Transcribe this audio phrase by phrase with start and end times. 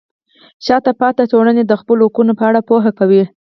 [0.65, 3.23] شاته پاتې ټولنه د خپلو حقونو په اړه پوهه کوي.